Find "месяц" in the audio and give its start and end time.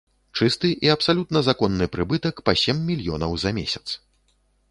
3.61-3.85